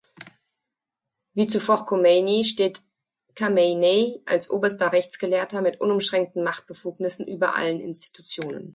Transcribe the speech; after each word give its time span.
Wie 1.35 1.45
zuvor 1.45 1.85
Chomeini 1.85 2.43
steht 2.43 2.81
Chamene’i 3.37 4.23
als 4.25 4.49
Oberster 4.49 4.91
Rechtsgelehrter 4.91 5.61
mit 5.61 5.79
unumschränkten 5.79 6.43
Machtbefugnissen 6.43 7.27
über 7.27 7.55
allen 7.55 7.79
Institutionen. 7.79 8.69